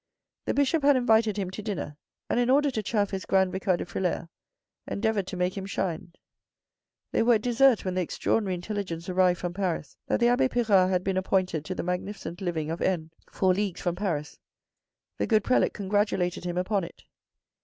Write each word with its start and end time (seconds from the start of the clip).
The 0.45 0.55
Bishop 0.55 0.81
had 0.81 0.95
invited 0.95 1.37
him 1.37 1.51
to 1.51 1.61
dinner, 1.61 1.95
and 2.27 2.39
in 2.39 2.49
order 2.49 2.71
to 2.71 2.81
chaff 2.81 3.11
his 3.11 3.23
Grand 3.23 3.51
Vicar 3.51 3.77
de 3.77 3.85
Frilair, 3.85 4.29
endeavoured 4.87 5.27
to 5.27 5.37
make 5.37 5.55
him 5.55 5.67
shine. 5.67 6.13
They 7.11 7.21
were 7.21 7.35
at 7.35 7.43
dessert 7.43 7.85
when 7.85 7.93
the 7.93 8.01
extraordinary 8.01 8.55
intelligence 8.55 9.09
arrived 9.09 9.39
from 9.39 9.53
Paris 9.53 9.97
that 10.07 10.19
the 10.19 10.27
abbe 10.29 10.47
Pirard 10.49 10.89
had 10.89 11.03
been 11.03 11.17
appointed 11.17 11.63
to 11.65 11.75
the 11.75 11.83
magnificent 11.83 12.41
living 12.41 12.71
of 12.71 12.81
N. 12.81 13.11
four 13.31 13.53
leagues 13.53 13.81
from 13.81 13.93
Paris. 13.95 14.39
The 15.19 15.27
good 15.27 15.43
prelate 15.43 15.73
congratulated 15.73 16.45
him 16.45 16.57
upon 16.57 16.83
it. 16.83 17.03